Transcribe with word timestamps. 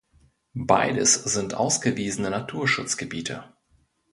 Beides 0.55 1.13
sind 1.13 1.53
ausgewiesene 1.53 2.31
Naturschutzgebiete. 2.31 3.43